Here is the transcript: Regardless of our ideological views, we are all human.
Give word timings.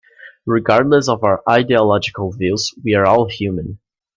Regardless 0.47 1.07
of 1.07 1.23
our 1.23 1.43
ideological 1.47 2.31
views, 2.31 2.73
we 2.83 2.95
are 2.95 3.05
all 3.05 3.29
human. 3.29 3.77